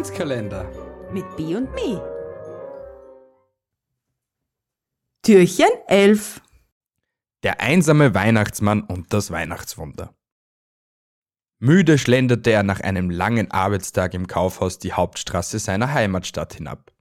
[0.00, 0.66] Adventskalender
[1.12, 2.00] mit B und Me.
[5.22, 6.40] Türchen 11
[7.42, 10.14] Der einsame Weihnachtsmann und das Weihnachtswunder.
[11.58, 16.92] Müde schlenderte er nach einem langen Arbeitstag im Kaufhaus die Hauptstraße seiner Heimatstadt hinab.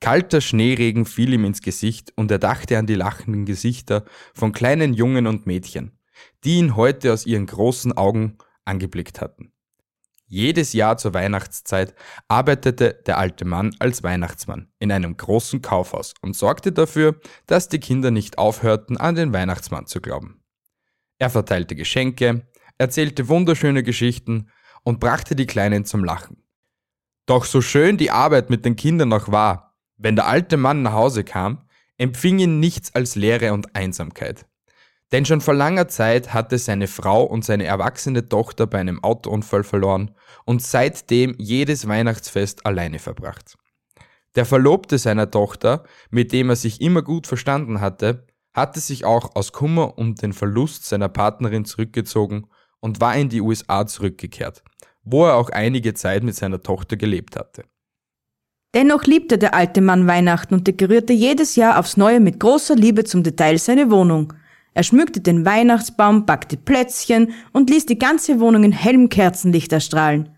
[0.00, 4.04] Kalter Schneeregen fiel ihm ins Gesicht und er dachte an die lachenden Gesichter
[4.34, 5.96] von kleinen Jungen und Mädchen,
[6.42, 9.52] die ihn heute aus ihren großen Augen angeblickt hatten.
[10.34, 11.94] Jedes Jahr zur Weihnachtszeit
[12.26, 17.80] arbeitete der alte Mann als Weihnachtsmann in einem großen Kaufhaus und sorgte dafür, dass die
[17.80, 20.42] Kinder nicht aufhörten, an den Weihnachtsmann zu glauben.
[21.18, 22.46] Er verteilte Geschenke,
[22.78, 24.48] erzählte wunderschöne Geschichten
[24.84, 26.42] und brachte die Kleinen zum Lachen.
[27.26, 30.94] Doch so schön die Arbeit mit den Kindern auch war, wenn der alte Mann nach
[30.94, 31.68] Hause kam,
[31.98, 34.46] empfing ihn nichts als Leere und Einsamkeit.
[35.12, 39.62] Denn schon vor langer Zeit hatte seine Frau und seine erwachsene Tochter bei einem Autounfall
[39.62, 40.12] verloren
[40.46, 43.58] und seitdem jedes Weihnachtsfest alleine verbracht.
[44.34, 49.36] Der Verlobte seiner Tochter, mit dem er sich immer gut verstanden hatte, hatte sich auch
[49.36, 52.46] aus Kummer um den Verlust seiner Partnerin zurückgezogen
[52.80, 54.62] und war in die USA zurückgekehrt,
[55.02, 57.64] wo er auch einige Zeit mit seiner Tochter gelebt hatte.
[58.74, 63.04] Dennoch liebte der alte Mann Weihnachten und dekorierte jedes Jahr aufs Neue mit großer Liebe
[63.04, 64.32] zum Detail seine Wohnung.
[64.74, 70.30] Er schmückte den Weihnachtsbaum, backte Plätzchen und ließ die ganze Wohnung in hellem Kerzenlicht erstrahlen.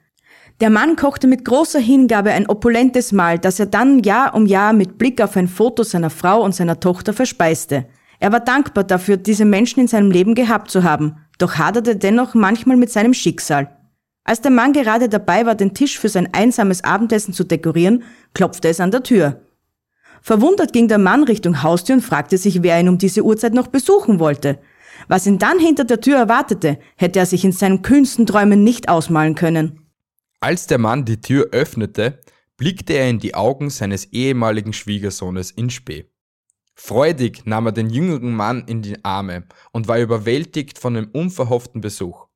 [0.60, 4.72] Der Mann kochte mit großer Hingabe ein opulentes Mahl, das er dann Jahr um Jahr
[4.72, 7.86] mit Blick auf ein Foto seiner Frau und seiner Tochter verspeiste.
[8.20, 12.34] Er war dankbar dafür, diese Menschen in seinem Leben gehabt zu haben, doch haderte dennoch
[12.34, 13.76] manchmal mit seinem Schicksal.
[14.24, 18.68] Als der Mann gerade dabei war, den Tisch für sein einsames Abendessen zu dekorieren, klopfte
[18.68, 19.42] es an der Tür.
[20.24, 23.66] Verwundert ging der Mann Richtung Haustür und fragte sich, wer ihn um diese Uhrzeit noch
[23.66, 24.58] besuchen wollte.
[25.06, 28.88] Was ihn dann hinter der Tür erwartete, hätte er sich in seinen kühnsten Träumen nicht
[28.88, 29.90] ausmalen können.
[30.40, 32.20] Als der Mann die Tür öffnete,
[32.56, 36.06] blickte er in die Augen seines ehemaligen Schwiegersohnes in Spee.
[36.74, 41.82] Freudig nahm er den jüngeren Mann in die Arme und war überwältigt von dem unverhofften
[41.82, 42.28] Besuch.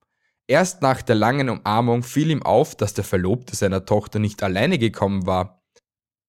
[0.47, 4.77] Erst nach der langen Umarmung fiel ihm auf, dass der Verlobte seiner Tochter nicht alleine
[4.77, 5.62] gekommen war,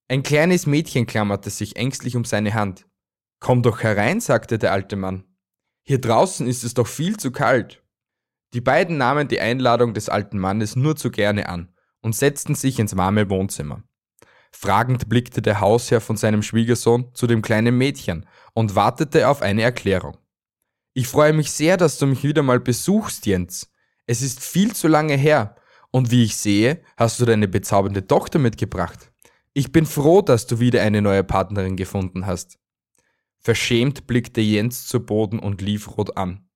[0.10, 2.88] ein kleines Mädchen klammerte sich ängstlich um seine Hand.
[3.40, 5.24] Komm doch herein, sagte der alte Mann.
[5.84, 7.84] Hier draußen ist es doch viel zu kalt.
[8.54, 11.72] Die beiden nahmen die Einladung des alten Mannes nur zu gerne an
[12.02, 13.84] und setzten sich ins warme Wohnzimmer.
[14.52, 18.26] Fragend blickte der Hausherr von seinem Schwiegersohn zu dem kleinen Mädchen
[18.56, 20.18] und wartete auf eine Erklärung.
[20.96, 23.72] Ich freue mich sehr, dass du mich wieder mal besuchst, Jens.
[24.08, 25.56] Es ist viel zu lange her,
[25.92, 29.09] und wie ich sehe, hast du deine bezaubernde Tochter mitgebracht.
[29.60, 32.58] Ich bin froh, dass du wieder eine neue Partnerin gefunden hast.
[33.40, 36.48] Verschämt blickte Jens zu Boden und lief rot an.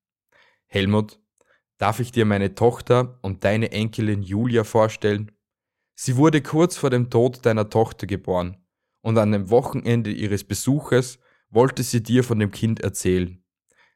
[0.67, 1.19] Helmut,
[1.77, 5.33] darf ich dir meine Tochter und deine Enkelin Julia vorstellen?
[5.95, 8.63] Sie wurde kurz vor dem Tod deiner Tochter geboren,
[9.01, 11.19] und an dem Wochenende ihres Besuches
[11.49, 13.43] wollte sie dir von dem Kind erzählen.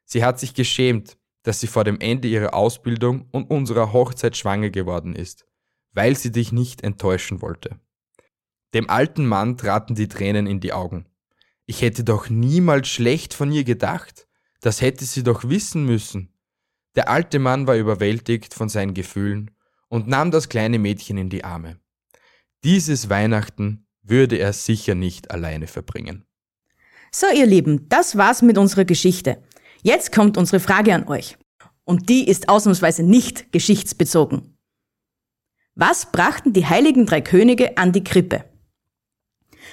[0.04, 4.70] Sie hat sich geschämt, dass sie vor dem Ende ihrer Ausbildung und unserer Hochzeit schwanger
[4.70, 5.48] geworden ist,
[5.94, 7.80] weil sie dich nicht enttäuschen wollte.
[8.74, 11.06] Dem alten Mann traten die Tränen in die Augen.
[11.66, 14.28] Ich hätte doch niemals schlecht von ihr gedacht.
[14.62, 16.34] Das hätte sie doch wissen müssen.
[16.96, 19.52] Der alte Mann war überwältigt von seinen Gefühlen
[19.88, 21.80] und nahm das kleine Mädchen in die Arme.
[22.64, 26.26] Dieses Weihnachten würde er sicher nicht alleine verbringen.
[27.12, 29.44] So, ihr Lieben, das war's mit unserer Geschichte.
[29.84, 31.38] Jetzt kommt unsere Frage an euch.
[31.84, 34.58] Und die ist ausnahmsweise nicht geschichtsbezogen.
[35.76, 38.44] Was brachten die heiligen drei Könige an die Krippe?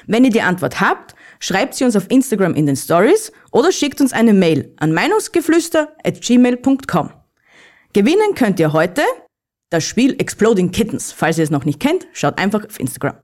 [0.07, 4.01] Wenn ihr die Antwort habt, schreibt sie uns auf Instagram in den Stories oder schickt
[4.01, 7.11] uns eine Mail an meinungsgeflüster@gmail.com.
[7.93, 9.03] Gewinnen könnt ihr heute
[9.71, 11.13] das Spiel Exploding Kittens.
[11.13, 13.17] Falls ihr es noch nicht kennt, schaut einfach auf Instagram.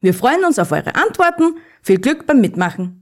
[0.00, 1.56] Wir freuen uns auf eure Antworten.
[1.82, 3.01] Viel Glück beim Mitmachen.